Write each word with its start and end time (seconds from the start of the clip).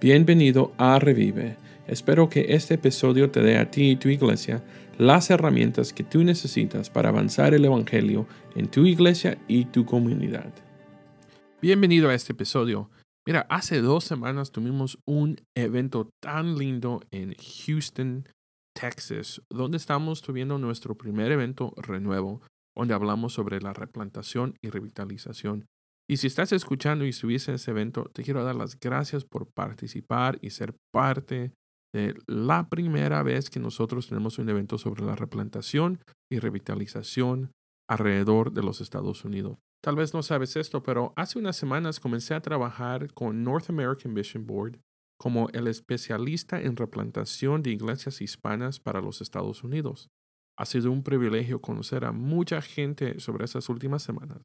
Bienvenido 0.00 0.72
a 0.78 0.98
Revive. 0.98 1.58
Espero 1.86 2.30
que 2.30 2.54
este 2.54 2.72
episodio 2.72 3.30
te 3.30 3.42
dé 3.42 3.58
a 3.58 3.70
ti 3.70 3.90
y 3.90 3.96
tu 3.96 4.08
iglesia 4.08 4.64
las 4.96 5.28
herramientas 5.28 5.92
que 5.92 6.04
tú 6.04 6.24
necesitas 6.24 6.88
para 6.88 7.10
avanzar 7.10 7.52
el 7.52 7.66
Evangelio 7.66 8.26
en 8.54 8.70
tu 8.70 8.86
iglesia 8.86 9.36
y 9.46 9.66
tu 9.66 9.84
comunidad. 9.84 10.54
Bienvenido 11.60 12.08
a 12.08 12.14
este 12.14 12.32
episodio. 12.32 12.88
Mira, 13.26 13.46
hace 13.50 13.82
dos 13.82 14.04
semanas 14.04 14.52
tuvimos 14.52 14.98
un 15.04 15.36
evento 15.54 16.08
tan 16.18 16.56
lindo 16.56 17.02
en 17.10 17.34
Houston, 17.66 18.26
Texas, 18.72 19.42
donde 19.50 19.76
estamos 19.76 20.22
tuviendo 20.22 20.56
nuestro 20.56 20.94
primer 20.94 21.30
evento 21.30 21.74
renuevo, 21.76 22.40
donde 22.74 22.94
hablamos 22.94 23.34
sobre 23.34 23.60
la 23.60 23.74
replantación 23.74 24.56
y 24.62 24.70
revitalización 24.70 25.66
y 26.10 26.16
si 26.16 26.26
estás 26.26 26.50
escuchando 26.50 27.06
y 27.06 27.10
estuviste 27.10 27.52
en 27.52 27.54
ese 27.54 27.70
evento, 27.70 28.10
te 28.12 28.24
quiero 28.24 28.42
dar 28.42 28.56
las 28.56 28.80
gracias 28.80 29.24
por 29.24 29.46
participar 29.46 30.40
y 30.42 30.50
ser 30.50 30.74
parte 30.92 31.52
de 31.94 32.16
la 32.26 32.68
primera 32.68 33.22
vez 33.22 33.48
que 33.48 33.60
nosotros 33.60 34.08
tenemos 34.08 34.36
un 34.40 34.48
evento 34.48 34.76
sobre 34.76 35.04
la 35.04 35.14
replantación 35.14 36.00
y 36.28 36.40
revitalización 36.40 37.52
alrededor 37.88 38.50
de 38.50 38.64
los 38.64 38.80
Estados 38.80 39.24
Unidos. 39.24 39.58
Tal 39.84 39.94
vez 39.94 40.12
no 40.12 40.24
sabes 40.24 40.56
esto, 40.56 40.82
pero 40.82 41.12
hace 41.14 41.38
unas 41.38 41.54
semanas 41.54 42.00
comencé 42.00 42.34
a 42.34 42.42
trabajar 42.42 43.14
con 43.14 43.44
North 43.44 43.70
American 43.70 44.12
Mission 44.12 44.48
Board 44.48 44.80
como 45.16 45.48
el 45.50 45.68
especialista 45.68 46.60
en 46.60 46.74
replantación 46.74 47.62
de 47.62 47.70
iglesias 47.70 48.20
hispanas 48.20 48.80
para 48.80 49.00
los 49.00 49.20
Estados 49.20 49.62
Unidos. 49.62 50.08
Ha 50.58 50.66
sido 50.66 50.90
un 50.90 51.04
privilegio 51.04 51.60
conocer 51.60 52.04
a 52.04 52.10
mucha 52.10 52.60
gente 52.62 53.20
sobre 53.20 53.44
esas 53.44 53.68
últimas 53.68 54.02
semanas 54.02 54.42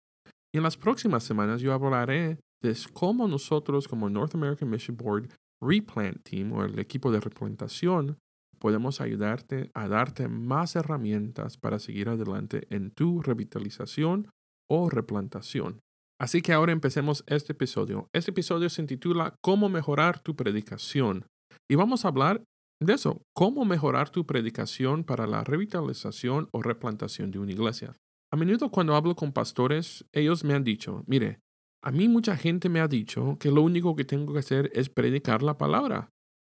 en 0.57 0.63
las 0.63 0.77
próximas 0.77 1.23
semanas 1.23 1.61
yo 1.61 1.73
hablaré 1.73 2.39
de 2.61 2.77
cómo 2.93 3.27
nosotros 3.27 3.87
como 3.87 4.09
North 4.09 4.35
American 4.35 4.69
Mission 4.69 4.97
Board 4.97 5.29
Replant 5.61 6.23
Team 6.23 6.53
o 6.53 6.63
el 6.63 6.79
equipo 6.79 7.11
de 7.11 7.19
replantación 7.19 8.17
podemos 8.59 9.01
ayudarte 9.01 9.69
a 9.73 9.87
darte 9.87 10.27
más 10.27 10.75
herramientas 10.75 11.57
para 11.57 11.79
seguir 11.79 12.09
adelante 12.09 12.67
en 12.69 12.91
tu 12.91 13.21
revitalización 13.21 14.29
o 14.69 14.89
replantación. 14.89 15.81
Así 16.19 16.41
que 16.41 16.53
ahora 16.53 16.71
empecemos 16.71 17.23
este 17.27 17.51
episodio. 17.51 18.07
Este 18.13 18.31
episodio 18.31 18.69
se 18.69 18.81
intitula 18.81 19.35
Cómo 19.41 19.67
mejorar 19.67 20.19
tu 20.19 20.35
predicación. 20.35 21.25
Y 21.69 21.75
vamos 21.75 22.05
a 22.05 22.07
hablar 22.07 22.43
de 22.81 22.93
eso, 22.93 23.21
cómo 23.33 23.65
mejorar 23.65 24.09
tu 24.09 24.25
predicación 24.25 25.03
para 25.03 25.27
la 25.27 25.43
revitalización 25.43 26.47
o 26.51 26.61
replantación 26.61 27.31
de 27.31 27.39
una 27.39 27.51
iglesia. 27.51 27.95
A 28.31 28.37
menudo 28.37 28.69
cuando 28.69 28.95
hablo 28.95 29.15
con 29.15 29.31
pastores, 29.31 30.05
ellos 30.11 30.43
me 30.43 30.53
han 30.53 30.63
dicho, 30.63 31.03
mire, 31.07 31.41
a 31.81 31.91
mí 31.91 32.07
mucha 32.07 32.35
gente 32.35 32.67
me 32.67 32.79
ha 32.79 32.87
dicho 32.87 33.37
que 33.39 33.51
lo 33.51 33.61
único 33.61 33.95
que 33.95 34.05
tengo 34.05 34.33
que 34.33 34.39
hacer 34.39 34.71
es 34.73 34.89
predicar 34.89 35.43
la 35.43 35.57
palabra. 35.57 36.11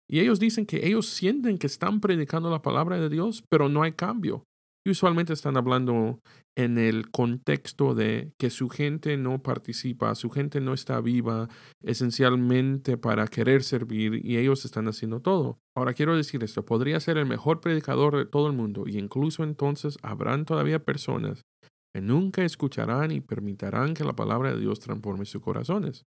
Y 0.09 0.19
ellos 0.19 0.39
dicen 0.39 0.65
que 0.65 0.87
ellos 0.87 1.07
sienten 1.07 1.59
que 1.59 1.67
están 1.67 2.01
predicando 2.01 2.49
la 2.49 2.63
palabra 2.63 2.99
de 2.99 3.09
Dios, 3.09 3.43
pero 3.47 3.69
no 3.69 3.83
hay 3.83 3.91
cambio. 3.91 4.48
Usualmente 4.89 5.33
están 5.33 5.55
hablando 5.55 6.19
en 6.57 6.77
el 6.79 7.11
contexto 7.11 7.93
de 7.93 8.33
que 8.39 8.49
su 8.49 8.69
gente 8.69 9.17
no 9.17 9.43
participa, 9.43 10.15
su 10.15 10.29
gente 10.31 10.61
no 10.61 10.73
está 10.73 10.99
viva 10.99 11.47
esencialmente 11.83 12.97
para 12.97 13.27
querer 13.27 13.63
servir 13.63 14.25
y 14.25 14.37
ellos 14.37 14.65
están 14.65 14.87
haciendo 14.87 15.21
todo. 15.21 15.59
Ahora 15.75 15.93
quiero 15.93 16.17
decir 16.17 16.43
esto, 16.43 16.65
podría 16.65 16.99
ser 16.99 17.17
el 17.17 17.27
mejor 17.27 17.61
predicador 17.61 18.17
de 18.17 18.25
todo 18.25 18.47
el 18.47 18.53
mundo 18.53 18.85
y 18.87 18.97
incluso 18.97 19.43
entonces 19.43 19.97
habrán 20.01 20.45
todavía 20.45 20.83
personas 20.83 21.43
que 21.93 22.01
nunca 22.01 22.43
escucharán 22.43 23.11
y 23.11 23.21
permitirán 23.21 23.93
que 23.93 24.03
la 24.03 24.15
palabra 24.15 24.53
de 24.53 24.59
Dios 24.59 24.79
transforme 24.79 25.25
sus 25.25 25.41
corazones. 25.41 26.05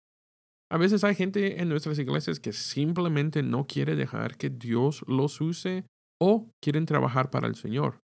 A 0.70 0.78
veces 0.78 1.04
hay 1.04 1.16
gente 1.16 1.62
en 1.62 1.70
nuestras 1.70 1.98
iglesias 2.00 2.40
que 2.40 2.52
simplemente 2.52 3.42
no 3.42 3.68
quiere 3.68 3.96
dejar 3.96 4.36
que 4.36 4.50
Dios 4.50 5.04
los 5.08 5.40
use 5.40 5.86
o 6.20 6.50
quieren 6.62 6.86
trabajar 6.86 7.30
para 7.30 7.48
el 7.48 7.56
Señor. 7.56 8.05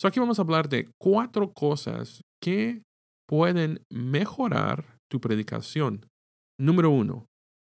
So 0.00 0.08
aquí 0.08 0.20
vamos 0.20 0.38
a 0.38 0.42
hablar 0.42 0.68
de 0.68 0.88
cuatro 1.00 1.52
cosas 1.52 2.22
que 2.42 2.82
pueden 3.28 3.80
mejorar 3.90 4.98
tu 5.10 5.20
predicación. 5.20 6.06
Número 6.58 6.90
uno, 6.90 7.26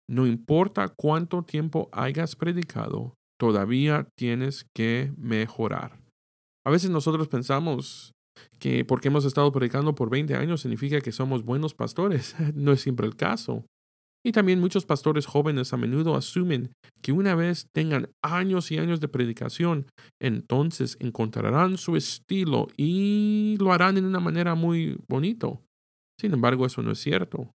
no 0.10 0.28
importa 0.28 0.90
cuánto 0.90 1.44
tiempo 1.44 1.90
hayas 1.92 2.36
predicado, 2.36 3.16
todavía 3.40 4.08
tienes 4.18 4.66
que 4.76 5.14
mejorar. 5.18 6.00
A 6.66 6.72
veces 6.72 6.90
nosotros 6.90 7.28
pensamos 7.28 8.12
que 8.60 8.86
porque 8.86 9.08
hemos 9.08 9.26
estado 9.26 9.52
predicando 9.52 9.96
por 9.96 10.10
20 10.10 10.36
años 10.36 10.62
significa 10.62 11.02
que 11.02 11.12
somos 11.12 11.44
buenos 11.44 11.74
pastores. 11.74 12.36
no 12.54 12.72
es 12.72 12.82
siempre 12.82 13.08
el 13.08 13.16
caso. 13.16 13.66
Y 14.26 14.32
también 14.32 14.60
muchos 14.60 14.86
pastores 14.88 15.28
jóvenes 15.28 15.72
a 15.72 15.78
menudo 15.78 16.16
asumen 16.16 16.72
que 17.04 17.12
una 17.12 17.36
vez 17.36 17.68
tengan 17.72 18.10
años 18.24 18.72
y 18.72 18.80
años 18.80 19.00
de 19.00 19.08
predicación, 19.08 19.86
entonces 20.20 20.98
encontrarán 21.00 21.78
su 21.78 21.96
estilo 21.96 22.68
y 22.76 23.56
lo 23.60 23.72
harán 23.72 23.98
en 23.98 24.06
una 24.06 24.20
manera 24.20 24.56
muy 24.56 24.98
bonito. 25.08 25.62
Sin 26.20 26.34
embargo, 26.34 26.66
eso 26.66 26.82
no 26.82 26.92
es 26.92 27.00
cierto. 27.00 27.52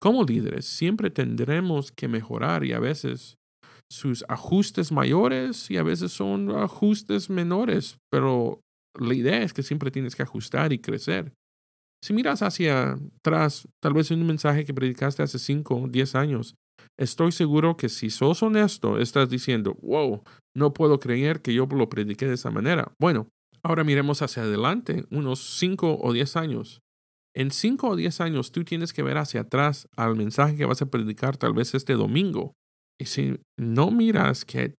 Como 0.00 0.24
líderes 0.24 0.64
siempre 0.64 1.10
tendremos 1.10 1.92
que 1.92 2.08
mejorar 2.08 2.64
y 2.64 2.72
a 2.72 2.78
veces 2.78 3.36
sus 3.90 4.24
ajustes 4.26 4.92
mayores 4.92 5.70
y 5.70 5.76
a 5.76 5.82
veces 5.82 6.12
son 6.12 6.50
ajustes 6.52 7.28
menores, 7.28 7.98
pero 8.10 8.60
la 8.98 9.12
idea 9.12 9.42
es 9.42 9.52
que 9.52 9.62
siempre 9.62 9.90
tienes 9.90 10.16
que 10.16 10.22
ajustar 10.22 10.72
y 10.72 10.78
crecer. 10.78 11.34
Si 12.04 12.12
miras 12.12 12.42
hacia 12.42 12.98
atrás, 13.20 13.66
tal 13.82 13.94
vez 13.94 14.10
un 14.10 14.26
mensaje 14.26 14.66
que 14.66 14.74
predicaste 14.74 15.22
hace 15.22 15.38
5 15.38 15.74
o 15.74 15.88
10 15.88 16.14
años, 16.16 16.54
estoy 16.98 17.32
seguro 17.32 17.78
que 17.78 17.88
si 17.88 18.10
sos 18.10 18.42
honesto, 18.42 18.98
estás 18.98 19.30
diciendo, 19.30 19.78
wow, 19.80 20.22
no 20.54 20.74
puedo 20.74 21.00
creer 21.00 21.40
que 21.40 21.54
yo 21.54 21.64
lo 21.64 21.88
prediqué 21.88 22.26
de 22.26 22.34
esa 22.34 22.50
manera. 22.50 22.92
Bueno, 23.00 23.28
ahora 23.62 23.84
miremos 23.84 24.20
hacia 24.20 24.42
adelante, 24.42 25.06
unos 25.10 25.56
5 25.56 25.98
o 25.98 26.12
10 26.12 26.36
años. 26.36 26.82
En 27.34 27.50
5 27.50 27.88
o 27.88 27.96
10 27.96 28.20
años 28.20 28.52
tú 28.52 28.64
tienes 28.64 28.92
que 28.92 29.02
ver 29.02 29.16
hacia 29.16 29.40
atrás 29.40 29.88
al 29.96 30.14
mensaje 30.14 30.58
que 30.58 30.66
vas 30.66 30.82
a 30.82 30.90
predicar 30.90 31.38
tal 31.38 31.54
vez 31.54 31.74
este 31.74 31.94
domingo. 31.94 32.52
Y 33.00 33.06
si 33.06 33.40
no 33.58 33.90
miras 33.90 34.44
que 34.44 34.74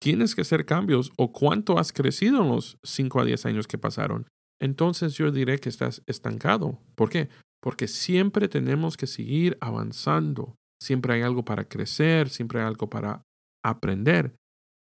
tienes 0.00 0.36
que 0.36 0.42
hacer 0.42 0.64
cambios 0.64 1.10
o 1.18 1.32
cuánto 1.32 1.76
has 1.76 1.92
crecido 1.92 2.40
en 2.42 2.50
los 2.50 2.78
5 2.84 3.20
a 3.20 3.24
10 3.24 3.46
años 3.46 3.66
que 3.66 3.78
pasaron, 3.78 4.28
entonces 4.60 5.14
yo 5.14 5.30
diré 5.30 5.58
que 5.58 5.68
estás 5.68 6.02
estancado. 6.06 6.78
¿Por 6.94 7.10
qué? 7.10 7.28
Porque 7.60 7.88
siempre 7.88 8.48
tenemos 8.48 8.96
que 8.96 9.06
seguir 9.06 9.56
avanzando. 9.60 10.54
Siempre 10.82 11.14
hay 11.14 11.22
algo 11.22 11.44
para 11.44 11.64
crecer, 11.64 12.28
siempre 12.28 12.60
hay 12.60 12.66
algo 12.66 12.88
para 12.88 13.22
aprender. 13.64 14.34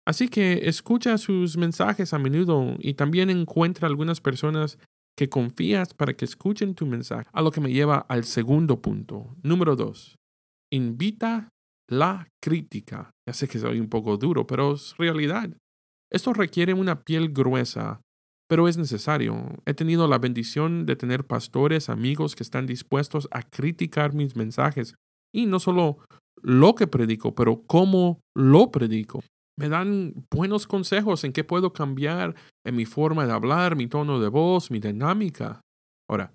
Así 0.08 0.30
que 0.30 0.70
escucha 0.70 1.18
sus 1.18 1.58
mensajes 1.58 2.14
a 2.14 2.20
menudo 2.20 2.76
y 2.80 2.94
también 2.94 3.30
encuentra 3.30 3.88
algunas 3.88 4.22
personas 4.22 4.80
que 5.18 5.30
confías 5.30 5.94
para 5.94 6.14
que 6.14 6.26
escuchen 6.26 6.76
tu 6.76 6.86
mensaje. 6.86 7.28
A 7.34 7.42
lo 7.42 7.52
que 7.52 7.59
me 7.59 7.74
lleva 7.74 7.98
al 7.98 8.24
segundo 8.24 8.82
punto. 8.82 9.36
Número 9.44 9.76
dos. 9.76 10.16
Invita 10.72 11.50
la 11.90 12.30
crítica. 12.42 13.12
Ya 13.28 13.34
sé 13.34 13.48
que 13.48 13.59
soy 13.59 13.80
un 13.80 13.90
poco 13.90 14.18
duro, 14.18 14.46
pero 14.46 14.74
es 14.74 14.96
realidad. 14.98 15.50
Esto 16.12 16.34
requiere 16.34 16.74
una 16.74 17.02
piel 17.02 17.34
gruesa, 17.34 18.00
pero 18.47 18.68
es 18.68 18.78
necesario. 18.78 19.35
He 19.66 19.74
tenido 19.74 20.08
la 20.08 20.19
bendición 20.19 20.85
de 20.85 20.96
tener 20.96 21.25
pastores, 21.25 21.90
amigos 21.90 22.35
que 22.35 22.44
están 22.44 22.66
dispuestos 22.66 23.28
a 23.31 23.41
criticar 23.41 24.13
mis 24.13 24.35
mensajes. 24.35 24.96
Y 25.34 25.46
no 25.46 25.59
solo 25.59 25.97
lo 26.41 26.75
que 26.75 26.88
predico, 26.88 27.35
pero 27.35 27.63
cómo 27.68 28.19
lo 28.35 28.72
predico. 28.72 29.22
Me 29.59 29.69
dan 29.69 30.13
buenos 30.31 30.68
consejos 30.68 31.24
en 31.24 31.34
qué 31.34 31.44
puedo 31.44 31.74
cambiar 31.74 32.35
en 32.66 32.75
mi 32.75 32.85
forma 32.85 33.25
de 33.25 33.34
hablar, 33.34 33.75
mi 33.75 33.88
tono 33.88 34.19
de 34.19 34.30
voz, 34.30 34.69
mi 34.72 34.79
dinámica. 34.79 35.62
Ahora, 36.09 36.31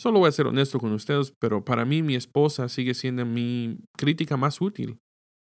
Solo 0.00 0.18
voy 0.20 0.30
a 0.30 0.32
ser 0.32 0.46
honesto 0.46 0.80
con 0.80 0.92
ustedes, 0.92 1.34
pero 1.38 1.62
para 1.62 1.84
mí 1.84 2.02
mi 2.02 2.14
esposa 2.14 2.70
sigue 2.70 2.94
siendo 2.94 3.26
mi 3.26 3.80
crítica 3.98 4.38
más 4.38 4.62
útil. 4.62 4.96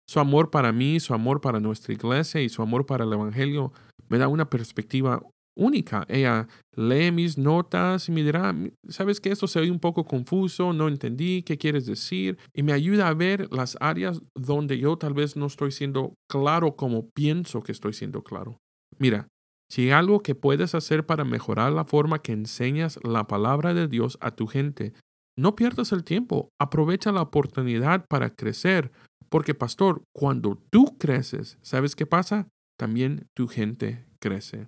Su 0.05 0.19
amor 0.19 0.49
para 0.49 0.73
mí, 0.73 0.99
su 0.99 1.13
amor 1.13 1.39
para 1.39 1.61
nuestra 1.61 1.93
iglesia 1.93 2.41
y 2.41 2.49
su 2.49 2.61
amor 2.61 2.85
para 2.85 3.05
el 3.05 3.13
Evangelio 3.13 3.71
me 4.09 4.17
da 4.17 4.27
una 4.27 4.49
perspectiva 4.49 5.23
única. 5.59 6.05
Ella 6.07 6.47
lee 6.75 7.11
mis 7.11 7.37
notas 7.37 8.07
y 8.09 8.11
me 8.11 8.23
dirá, 8.23 8.55
sabes 8.87 9.19
que 9.19 9.31
esto 9.31 9.47
se 9.47 9.59
oye 9.59 9.69
un 9.69 9.79
poco 9.79 10.05
confuso, 10.05 10.73
no 10.73 10.87
entendí 10.87 11.43
qué 11.43 11.57
quieres 11.57 11.85
decir, 11.85 12.37
y 12.53 12.63
me 12.63 12.73
ayuda 12.73 13.07
a 13.07 13.13
ver 13.13 13.47
las 13.51 13.77
áreas 13.79 14.21
donde 14.35 14.79
yo 14.79 14.97
tal 14.97 15.13
vez 15.13 15.35
no 15.35 15.45
estoy 15.45 15.71
siendo 15.71 16.15
claro 16.29 16.75
como 16.75 17.09
pienso 17.09 17.61
que 17.61 17.71
estoy 17.71 17.93
siendo 17.93 18.23
claro. 18.23 18.59
Mira, 18.97 19.27
si 19.69 19.83
hay 19.83 19.91
algo 19.91 20.21
que 20.21 20.33
puedes 20.33 20.73
hacer 20.73 21.05
para 21.05 21.25
mejorar 21.25 21.71
la 21.73 21.85
forma 21.85 22.21
que 22.21 22.31
enseñas 22.31 22.99
la 23.03 23.27
palabra 23.27 23.73
de 23.73 23.87
Dios 23.87 24.17
a 24.21 24.31
tu 24.31 24.47
gente, 24.47 24.93
no 25.37 25.55
pierdas 25.55 25.91
el 25.91 26.03
tiempo, 26.03 26.49
aprovecha 26.59 27.11
la 27.11 27.21
oportunidad 27.21 28.05
para 28.09 28.31
crecer, 28.31 28.91
porque 29.29 29.53
pastor, 29.53 30.01
cuando 30.13 30.57
tú 30.71 30.97
creces, 30.97 31.59
¿sabes 31.61 31.95
qué 31.95 32.05
pasa? 32.05 32.47
También 32.77 33.27
tu 33.35 33.47
gente 33.47 34.05
crece. 34.19 34.67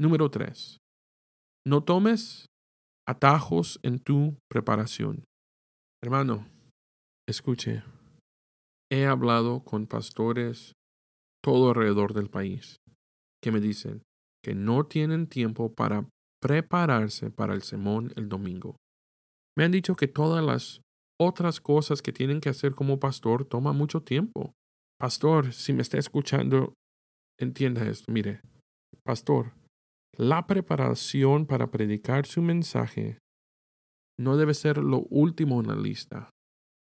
Número 0.00 0.30
3. 0.30 0.78
No 1.66 1.84
tomes 1.84 2.46
atajos 3.06 3.78
en 3.82 3.98
tu 3.98 4.38
preparación. 4.48 5.24
Hermano, 6.02 6.48
escuche. 7.28 7.82
he 8.90 9.04
hablado 9.04 9.62
con 9.62 9.86
pastores 9.86 10.72
todo 11.44 11.68
alrededor 11.68 12.14
del 12.14 12.30
país 12.30 12.78
que 13.42 13.52
me 13.52 13.60
dicen 13.60 14.00
que 14.42 14.54
no 14.54 14.86
tienen 14.86 15.26
tiempo 15.26 15.74
para 15.74 16.08
prepararse 16.40 17.30
para 17.30 17.52
el 17.52 17.60
sermón 17.60 18.10
el 18.16 18.30
domingo. 18.30 18.76
Me 19.54 19.64
han 19.64 19.70
dicho 19.70 19.96
que 19.96 20.08
todas 20.08 20.42
las 20.42 20.80
otras 21.20 21.60
cosas 21.60 22.00
que 22.00 22.14
tienen 22.14 22.40
que 22.40 22.48
hacer 22.48 22.74
como 22.74 22.98
pastor 22.98 23.44
toman 23.44 23.76
mucho 23.76 24.02
tiempo. 24.02 24.54
Pastor, 24.98 25.52
si 25.52 25.74
me 25.74 25.82
está 25.82 25.98
escuchando, 25.98 26.72
entienda 27.38 27.86
esto. 27.86 28.10
Mire, 28.10 28.40
pastor, 29.04 29.52
la 30.16 30.46
preparación 30.46 31.46
para 31.46 31.70
predicar 31.70 32.26
su 32.26 32.42
mensaje 32.42 33.18
no 34.18 34.36
debe 34.36 34.54
ser 34.54 34.78
lo 34.78 35.00
último 35.08 35.60
en 35.60 35.68
la 35.68 35.76
lista, 35.76 36.30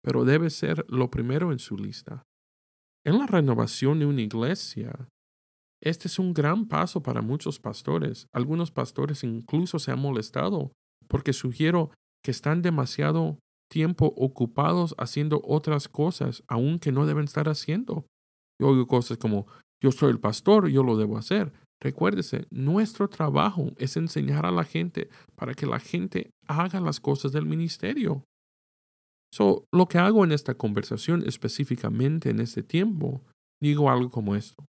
pero 0.02 0.24
debe 0.24 0.50
ser 0.50 0.84
lo 0.88 1.10
primero 1.10 1.52
en 1.52 1.58
su 1.58 1.76
lista. 1.76 2.22
En 3.04 3.18
la 3.18 3.26
renovación 3.26 3.98
de 3.98 4.06
una 4.06 4.20
iglesia, 4.20 5.08
este 5.82 6.08
es 6.08 6.18
un 6.18 6.34
gran 6.34 6.68
paso 6.68 7.02
para 7.02 7.22
muchos 7.22 7.58
pastores. 7.58 8.26
Algunos 8.32 8.70
pastores 8.70 9.24
incluso 9.24 9.78
se 9.78 9.90
han 9.90 9.98
molestado 9.98 10.72
porque 11.08 11.32
sugiero 11.32 11.90
que 12.22 12.30
están 12.30 12.62
demasiado 12.62 13.38
tiempo 13.68 14.12
ocupados 14.16 14.94
haciendo 14.98 15.40
otras 15.44 15.88
cosas, 15.88 16.44
aunque 16.46 16.92
no 16.92 17.06
deben 17.06 17.24
estar 17.24 17.48
haciendo. 17.48 18.06
Yo 18.60 18.68
oigo 18.68 18.86
cosas 18.86 19.18
como, 19.18 19.46
yo 19.82 19.90
soy 19.90 20.10
el 20.10 20.20
pastor, 20.20 20.68
yo 20.68 20.84
lo 20.84 20.96
debo 20.96 21.16
hacer. 21.16 21.52
Recuérdese, 21.82 22.46
nuestro 22.50 23.08
trabajo 23.08 23.72
es 23.76 23.96
enseñar 23.96 24.46
a 24.46 24.52
la 24.52 24.62
gente 24.62 25.08
para 25.34 25.52
que 25.52 25.66
la 25.66 25.80
gente 25.80 26.30
haga 26.46 26.80
las 26.80 27.00
cosas 27.00 27.32
del 27.32 27.44
ministerio. 27.44 28.22
So, 29.34 29.64
lo 29.72 29.88
que 29.88 29.98
hago 29.98 30.22
en 30.22 30.30
esta 30.30 30.54
conversación 30.54 31.26
específicamente 31.26 32.30
en 32.30 32.38
este 32.38 32.62
tiempo, 32.62 33.22
digo 33.60 33.90
algo 33.90 34.10
como 34.10 34.36
esto. 34.36 34.64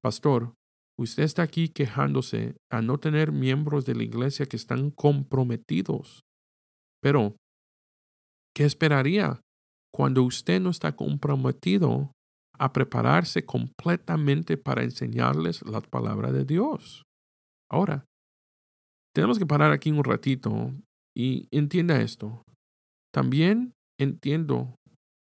Pastor, 0.00 0.54
usted 0.98 1.24
está 1.24 1.42
aquí 1.42 1.68
quejándose 1.68 2.56
a 2.72 2.80
no 2.80 2.98
tener 2.98 3.30
miembros 3.30 3.84
de 3.84 3.94
la 3.94 4.04
iglesia 4.04 4.46
que 4.46 4.56
están 4.56 4.90
comprometidos. 4.90 6.22
Pero, 7.02 7.36
¿qué 8.56 8.64
esperaría 8.64 9.42
cuando 9.92 10.22
usted 10.22 10.60
no 10.60 10.70
está 10.70 10.96
comprometido 10.96 12.12
a 12.58 12.72
prepararse 12.72 13.44
completamente 13.44 14.56
para 14.56 14.82
enseñarles 14.82 15.62
la 15.62 15.80
palabra 15.80 16.32
de 16.32 16.44
Dios? 16.44 17.04
Ahora, 17.70 18.04
tenemos 19.14 19.38
que 19.38 19.46
parar 19.46 19.72
aquí 19.72 19.90
un 19.90 20.04
ratito 20.04 20.72
y 21.16 21.48
entienda 21.50 22.00
esto. 22.00 22.42
También 23.12 23.72
entiendo, 23.98 24.76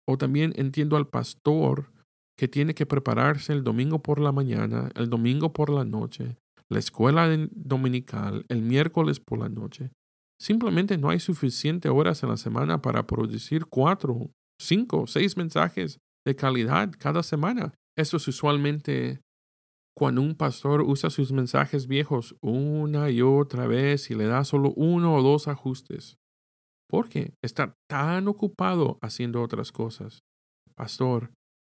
o 0.07 0.17
también 0.17 0.53
entiendo 0.55 0.97
al 0.97 1.07
pastor 1.07 1.91
que 2.37 2.47
tiene 2.47 2.73
que 2.73 2.85
prepararse 2.85 3.53
el 3.53 3.63
domingo 3.63 3.99
por 4.03 4.19
la 4.19 4.31
mañana, 4.31 4.89
el 4.95 5.09
domingo 5.09 5.53
por 5.53 5.69
la 5.69 5.85
noche, 5.85 6.35
la 6.69 6.79
escuela 6.79 7.29
dominical, 7.51 8.45
el 8.49 8.61
miércoles 8.61 9.19
por 9.19 9.39
la 9.39 9.49
noche. 9.49 9.91
Simplemente 10.39 10.97
no 10.97 11.09
hay 11.09 11.19
suficiente 11.19 11.87
horas 11.89 12.21
en 12.23 12.29
la 12.29 12.37
semana 12.37 12.81
para 12.81 13.07
producir 13.07 13.67
cuatro, 13.67 14.31
cinco, 14.59 15.07
seis 15.07 15.37
mensajes 15.37 15.99
de 16.25 16.35
calidad 16.35 16.91
cada 16.97 17.23
semana. 17.23 17.73
Esto 17.97 18.17
es 18.17 18.27
usualmente 18.27 19.21
cuando 19.95 20.21
un 20.21 20.35
pastor 20.35 20.81
usa 20.81 21.09
sus 21.09 21.31
mensajes 21.31 21.87
viejos 21.87 22.35
una 22.41 23.09
y 23.09 23.21
otra 23.21 23.67
vez 23.67 24.11
y 24.11 24.15
le 24.15 24.25
da 24.25 24.43
solo 24.43 24.73
uno 24.75 25.15
o 25.15 25.21
dos 25.21 25.47
ajustes 25.47 26.17
porque 26.89 27.33
está 27.43 27.75
tan 27.89 28.27
ocupado 28.27 28.99
haciendo 29.01 29.41
otras 29.41 29.71
cosas. 29.71 30.23
Pastor, 30.75 31.33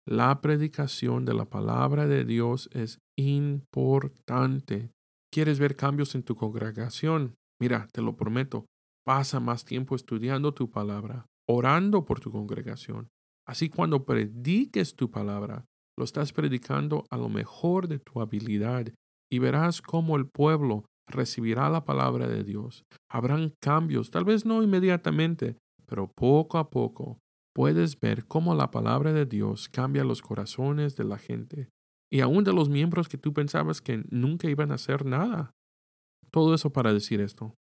la 0.06 0.40
predicación 0.40 1.24
de 1.24 1.34
la 1.34 1.46
palabra 1.46 2.06
de 2.06 2.24
Dios 2.24 2.68
es 2.72 2.98
importante. 3.18 4.90
¿Quieres 5.32 5.58
ver 5.58 5.76
cambios 5.76 6.14
en 6.14 6.22
tu 6.22 6.34
congregación? 6.34 7.34
Mira, 7.60 7.88
te 7.92 8.02
lo 8.02 8.16
prometo, 8.16 8.66
pasa 9.04 9.40
más 9.40 9.64
tiempo 9.64 9.96
estudiando 9.96 10.54
tu 10.54 10.70
palabra, 10.70 11.26
orando 11.48 12.04
por 12.04 12.20
tu 12.20 12.30
congregación. 12.30 13.08
Así 13.46 13.68
cuando 13.68 14.04
prediques 14.04 14.96
tu 14.96 15.10
palabra, 15.10 15.64
lo 15.98 16.04
estás 16.04 16.32
predicando 16.32 17.04
a 17.10 17.16
lo 17.16 17.28
mejor 17.28 17.88
de 17.88 17.98
tu 17.98 18.20
habilidad 18.20 18.92
y 19.30 19.38
verás 19.38 19.80
cómo 19.80 20.16
el 20.16 20.26
pueblo 20.26 20.84
recibirá 21.08 21.70
la 21.70 21.84
palabra 21.84 22.26
de 22.26 22.44
Dios. 22.44 22.84
Habrán 23.10 23.54
cambios, 23.60 24.10
tal 24.10 24.24
vez 24.24 24.44
no 24.44 24.62
inmediatamente, 24.62 25.56
pero 25.86 26.10
poco 26.14 26.58
a 26.58 26.70
poco 26.70 27.18
puedes 27.54 27.98
ver 27.98 28.26
cómo 28.26 28.54
la 28.54 28.70
palabra 28.70 29.12
de 29.12 29.24
Dios 29.24 29.68
cambia 29.68 30.04
los 30.04 30.20
corazones 30.20 30.96
de 30.96 31.04
la 31.04 31.18
gente 31.18 31.68
y 32.12 32.20
aún 32.20 32.44
de 32.44 32.52
los 32.52 32.68
miembros 32.68 33.08
que 33.08 33.18
tú 33.18 33.32
pensabas 33.32 33.80
que 33.80 34.04
nunca 34.10 34.48
iban 34.48 34.72
a 34.72 34.74
hacer 34.74 35.06
nada. 35.06 35.52
Todo 36.30 36.54
eso 36.54 36.70
para 36.70 36.92
decir 36.92 37.20
esto. 37.20 37.54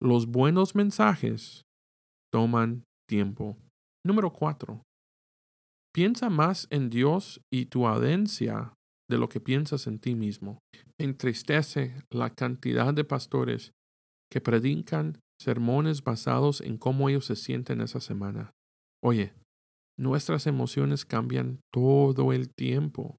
Los 0.00 0.26
buenos 0.26 0.74
mensajes 0.74 1.62
toman 2.30 2.84
tiempo. 3.08 3.56
Número 4.04 4.32
cuatro. 4.32 4.82
Piensa 5.96 6.28
más 6.28 6.66
en 6.68 6.90
Dios 6.90 7.40
y 7.50 7.66
tu 7.66 7.86
audiencia 7.86 8.74
de 9.10 9.16
lo 9.16 9.30
que 9.30 9.40
piensas 9.40 9.86
en 9.86 9.98
ti 9.98 10.14
mismo. 10.14 10.58
entristece 11.00 11.94
la 12.10 12.28
cantidad 12.34 12.92
de 12.92 13.02
pastores 13.02 13.72
que 14.30 14.42
predican 14.42 15.18
sermones 15.40 16.04
basados 16.04 16.60
en 16.60 16.76
cómo 16.76 17.08
ellos 17.08 17.24
se 17.24 17.34
sienten 17.34 17.80
esa 17.80 18.00
semana. 18.00 18.52
Oye, 19.02 19.32
nuestras 19.98 20.46
emociones 20.46 21.06
cambian 21.06 21.60
todo 21.72 22.34
el 22.34 22.52
tiempo. 22.54 23.16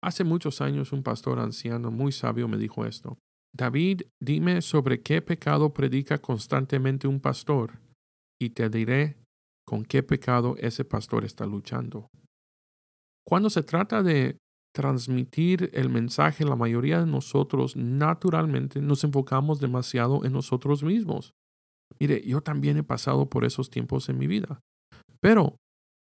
Hace 0.00 0.22
muchos 0.22 0.60
años 0.60 0.92
un 0.92 1.02
pastor 1.02 1.40
anciano 1.40 1.90
muy 1.90 2.12
sabio 2.12 2.46
me 2.46 2.56
dijo 2.56 2.86
esto. 2.86 3.18
David, 3.52 4.02
dime 4.20 4.62
sobre 4.62 5.02
qué 5.02 5.22
pecado 5.22 5.72
predica 5.72 6.18
constantemente 6.18 7.08
un 7.08 7.18
pastor 7.18 7.80
y 8.40 8.50
te 8.50 8.68
diré 8.68 9.16
con 9.66 9.84
qué 9.84 10.02
pecado 10.02 10.56
ese 10.58 10.84
pastor 10.84 11.24
está 11.24 11.46
luchando. 11.46 12.08
Cuando 13.26 13.50
se 13.50 13.62
trata 13.62 14.02
de 14.02 14.38
transmitir 14.74 15.70
el 15.74 15.90
mensaje, 15.90 16.44
la 16.44 16.56
mayoría 16.56 17.00
de 17.00 17.06
nosotros 17.06 17.76
naturalmente 17.76 18.80
nos 18.80 19.04
enfocamos 19.04 19.60
demasiado 19.60 20.24
en 20.24 20.32
nosotros 20.32 20.82
mismos. 20.82 21.32
Mire, 22.00 22.22
yo 22.26 22.40
también 22.40 22.78
he 22.78 22.82
pasado 22.82 23.28
por 23.28 23.44
esos 23.44 23.70
tiempos 23.70 24.08
en 24.08 24.18
mi 24.18 24.26
vida. 24.26 24.60
Pero 25.20 25.56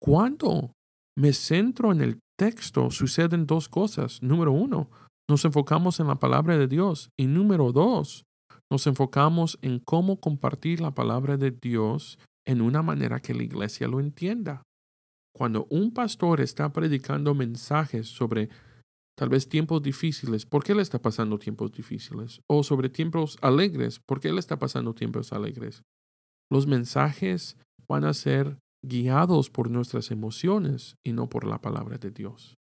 cuando 0.02 0.74
me 1.18 1.32
centro 1.32 1.92
en 1.92 2.02
el 2.02 2.20
texto, 2.38 2.92
suceden 2.92 3.46
dos 3.46 3.70
cosas. 3.70 4.22
Número 4.22 4.52
uno, 4.52 4.90
nos 5.30 5.46
enfocamos 5.46 6.00
en 6.00 6.08
la 6.08 6.16
palabra 6.16 6.58
de 6.58 6.68
Dios. 6.68 7.10
Y 7.18 7.28
número 7.28 7.72
dos, 7.72 8.26
nos 8.72 8.88
enfocamos 8.88 9.58
en 9.62 9.80
cómo 9.80 10.20
compartir 10.20 10.82
la 10.82 10.92
palabra 10.92 11.38
de 11.38 11.52
Dios 11.52 12.20
en 12.46 12.62
una 12.62 12.82
manera 12.82 13.20
que 13.20 13.34
la 13.34 13.44
iglesia 13.44 13.88
lo 13.88 14.00
entienda. 14.00 14.64
Cuando 15.36 15.68
un 15.70 15.94
pastor 15.94 16.40
está 16.40 16.72
predicando 16.72 17.34
mensajes 17.34 18.08
sobre 18.08 18.50
tal 19.18 19.30
vez 19.30 19.50
tiempos 19.50 19.82
difíciles, 19.82 20.46
¿por 20.46 20.64
qué 20.64 20.76
le 20.76 20.82
está 20.82 21.02
pasando 21.02 21.38
tiempos 21.40 21.72
difíciles? 21.72 22.42
O 22.48 22.64
sobre 22.64 22.90
tiempos 22.90 23.38
alegres, 23.42 24.00
¿por 24.00 24.20
qué 24.20 24.32
le 24.32 24.40
está 24.40 24.58
pasando 24.58 24.94
tiempos 24.94 25.34
alegres? 25.34 25.84
Los 26.50 26.68
mensajes 26.68 27.58
van 27.88 28.06
a 28.06 28.14
ser 28.14 28.60
guiados 28.84 29.50
por 29.50 29.70
nuestras 29.70 30.12
emociones 30.12 30.96
y 31.04 31.14
no 31.14 31.28
por 31.28 31.46
la 31.46 31.60
palabra 31.60 31.98
de 31.98 32.12
Dios. 32.12 32.56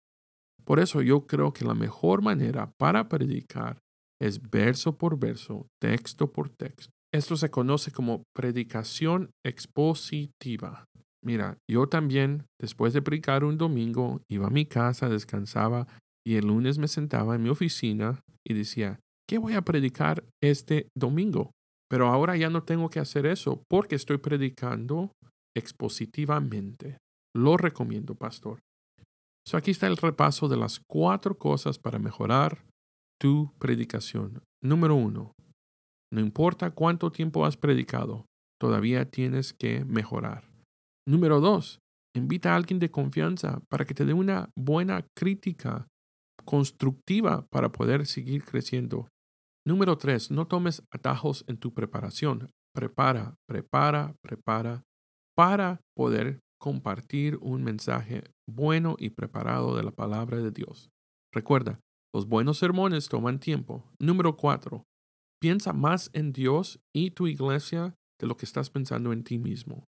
Por 0.64 0.80
eso 0.80 1.02
yo 1.02 1.26
creo 1.26 1.52
que 1.52 1.64
la 1.64 1.74
mejor 1.74 2.22
manera 2.22 2.72
para 2.78 3.08
predicar 3.08 3.78
es 4.20 4.40
verso 4.50 4.96
por 4.96 5.18
verso, 5.18 5.66
texto 5.80 6.32
por 6.32 6.48
texto. 6.48 6.90
Esto 7.14 7.36
se 7.36 7.48
conoce 7.48 7.92
como 7.92 8.24
predicación 8.34 9.30
expositiva. 9.46 10.84
Mira, 11.24 11.58
yo 11.70 11.88
también, 11.88 12.44
después 12.60 12.92
de 12.92 13.02
predicar 13.02 13.44
un 13.44 13.56
domingo, 13.56 14.20
iba 14.28 14.48
a 14.48 14.50
mi 14.50 14.66
casa, 14.66 15.08
descansaba 15.08 15.86
y 16.26 16.34
el 16.34 16.48
lunes 16.48 16.78
me 16.78 16.88
sentaba 16.88 17.36
en 17.36 17.44
mi 17.44 17.50
oficina 17.50 18.18
y 18.44 18.54
decía, 18.54 18.98
¿qué 19.28 19.38
voy 19.38 19.54
a 19.54 19.62
predicar 19.62 20.24
este 20.42 20.88
domingo? 20.96 21.52
Pero 21.88 22.08
ahora 22.08 22.36
ya 22.36 22.50
no 22.50 22.64
tengo 22.64 22.90
que 22.90 22.98
hacer 22.98 23.26
eso 23.26 23.62
porque 23.70 23.94
estoy 23.94 24.18
predicando 24.18 25.12
expositivamente. 25.56 26.98
Lo 27.32 27.56
recomiendo, 27.56 28.16
pastor. 28.16 28.58
So 29.46 29.56
aquí 29.56 29.70
está 29.70 29.86
el 29.86 29.98
repaso 29.98 30.48
de 30.48 30.56
las 30.56 30.80
cuatro 30.90 31.38
cosas 31.38 31.78
para 31.78 32.00
mejorar 32.00 32.64
tu 33.20 33.52
predicación. 33.60 34.42
Número 34.64 34.96
uno, 34.96 35.32
no 36.12 36.20
importa 36.20 36.70
cuánto 36.70 37.10
tiempo 37.10 37.44
has 37.44 37.56
predicado, 37.56 38.26
todavía 38.60 39.10
tienes 39.10 39.52
que 39.52 39.84
mejorar. 39.84 40.44
Número 41.06 41.40
dos, 41.40 41.80
invita 42.16 42.52
a 42.52 42.56
alguien 42.56 42.78
de 42.78 42.90
confianza 42.90 43.60
para 43.68 43.84
que 43.84 43.94
te 43.94 44.04
dé 44.04 44.12
una 44.12 44.50
buena 44.56 45.06
crítica 45.16 45.86
constructiva 46.44 47.46
para 47.50 47.70
poder 47.72 48.06
seguir 48.06 48.44
creciendo. 48.44 49.08
Número 49.66 49.96
tres, 49.96 50.30
no 50.30 50.46
tomes 50.46 50.82
atajos 50.90 51.44
en 51.48 51.56
tu 51.56 51.72
preparación. 51.72 52.50
Prepara, 52.74 53.34
prepara, 53.48 54.14
prepara 54.22 54.82
para 55.36 55.80
poder 55.96 56.40
compartir 56.60 57.38
un 57.40 57.62
mensaje 57.62 58.24
bueno 58.48 58.96
y 58.98 59.10
preparado 59.10 59.76
de 59.76 59.82
la 59.82 59.90
palabra 59.90 60.38
de 60.38 60.50
Dios. 60.50 60.90
Recuerda, 61.32 61.80
los 62.14 62.28
buenos 62.28 62.58
sermones 62.58 63.08
toman 63.08 63.40
tiempo. 63.40 63.84
Número 63.98 64.36
cuatro, 64.36 64.84
piensa 65.44 65.74
más 65.74 66.08
en 66.14 66.32
Dios 66.32 66.80
y 66.94 67.10
tu 67.10 67.26
iglesia 67.26 67.94
de 68.18 68.26
lo 68.26 68.34
que 68.34 68.46
estás 68.46 68.70
pensando 68.70 69.12
en 69.12 69.24
ti 69.24 69.36
mismo. 69.36 69.84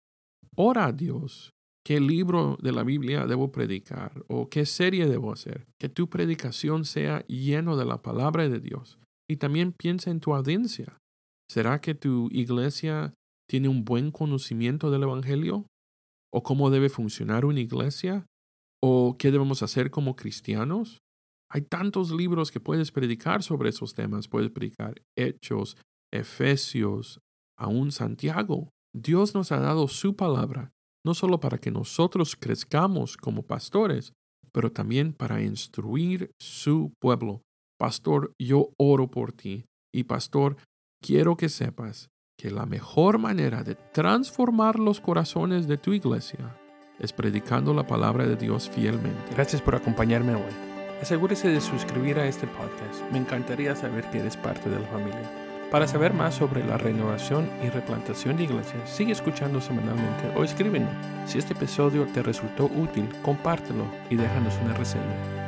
Ora 0.56 0.86
a 0.86 0.92
Dios. 0.92 1.52
¿Qué 1.86 2.00
libro 2.00 2.58
de 2.60 2.72
la 2.72 2.82
Biblia 2.82 3.24
debo 3.28 3.52
predicar? 3.52 4.24
¿O 4.26 4.48
qué 4.48 4.66
serie 4.66 5.06
debo 5.06 5.32
hacer? 5.32 5.68
Que 5.78 5.88
tu 5.88 6.10
predicación 6.10 6.84
sea 6.84 7.24
lleno 7.28 7.76
de 7.76 7.84
la 7.84 8.02
palabra 8.02 8.48
de 8.48 8.58
Dios. 8.58 8.98
Y 9.30 9.36
también 9.36 9.70
piensa 9.70 10.10
en 10.10 10.18
tu 10.18 10.34
audiencia. 10.34 10.98
¿Será 11.48 11.80
que 11.80 11.94
tu 11.94 12.28
iglesia 12.32 13.14
tiene 13.48 13.68
un 13.68 13.84
buen 13.84 14.10
conocimiento 14.10 14.90
del 14.90 15.04
Evangelio? 15.04 15.66
¿O 16.32 16.42
cómo 16.42 16.70
debe 16.70 16.88
funcionar 16.88 17.44
una 17.44 17.60
iglesia? 17.60 18.26
¿O 18.82 19.14
qué 19.20 19.30
debemos 19.30 19.62
hacer 19.62 19.92
como 19.92 20.16
cristianos? 20.16 21.03
Hay 21.50 21.62
tantos 21.62 22.10
libros 22.10 22.50
que 22.50 22.60
puedes 22.60 22.90
predicar 22.90 23.42
sobre 23.42 23.70
esos 23.70 23.94
temas. 23.94 24.28
Puedes 24.28 24.50
predicar 24.50 24.94
Hechos, 25.16 25.76
Efesios, 26.12 27.20
aún 27.56 27.92
Santiago. 27.92 28.70
Dios 28.94 29.34
nos 29.34 29.52
ha 29.52 29.58
dado 29.58 29.88
su 29.88 30.16
palabra, 30.16 30.72
no 31.04 31.14
solo 31.14 31.40
para 31.40 31.58
que 31.58 31.70
nosotros 31.70 32.36
crezcamos 32.36 33.16
como 33.16 33.42
pastores, 33.42 34.12
pero 34.52 34.70
también 34.70 35.12
para 35.12 35.42
instruir 35.42 36.30
su 36.40 36.92
pueblo. 37.00 37.42
Pastor, 37.78 38.32
yo 38.40 38.70
oro 38.78 39.10
por 39.10 39.32
ti. 39.32 39.66
Y 39.92 40.04
pastor, 40.04 40.56
quiero 41.02 41.36
que 41.36 41.48
sepas 41.48 42.08
que 42.38 42.50
la 42.50 42.66
mejor 42.66 43.18
manera 43.18 43.62
de 43.62 43.74
transformar 43.74 44.78
los 44.78 45.00
corazones 45.00 45.66
de 45.66 45.78
tu 45.78 45.92
iglesia 45.92 46.58
es 46.98 47.12
predicando 47.12 47.74
la 47.74 47.86
palabra 47.86 48.26
de 48.26 48.36
Dios 48.36 48.70
fielmente. 48.70 49.32
Gracias 49.32 49.60
por 49.60 49.74
acompañarme 49.74 50.34
hoy. 50.34 50.73
Asegúrese 51.02 51.48
de 51.48 51.60
suscribir 51.60 52.18
a 52.18 52.26
este 52.26 52.46
podcast. 52.46 53.02
Me 53.10 53.18
encantaría 53.18 53.76
saber 53.76 54.04
que 54.10 54.20
eres 54.20 54.36
parte 54.36 54.70
de 54.70 54.78
la 54.78 54.86
familia. 54.86 55.30
Para 55.70 55.88
saber 55.88 56.12
más 56.14 56.36
sobre 56.36 56.64
la 56.64 56.78
renovación 56.78 57.50
y 57.62 57.68
replantación 57.68 58.36
de 58.36 58.44
iglesias, 58.44 58.88
sigue 58.88 59.12
escuchando 59.12 59.60
semanalmente 59.60 60.30
o 60.36 60.44
escríbenos. 60.44 60.94
Si 61.26 61.38
este 61.38 61.52
episodio 61.52 62.06
te 62.14 62.22
resultó 62.22 62.66
útil, 62.66 63.08
compártelo 63.22 63.84
y 64.08 64.16
déjanos 64.16 64.54
una 64.62 64.74
reseña. 64.74 65.43